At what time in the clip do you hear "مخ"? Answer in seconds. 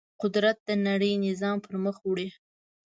1.83-1.97